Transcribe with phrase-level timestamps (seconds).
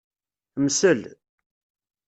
[0.63, 1.01] Msel.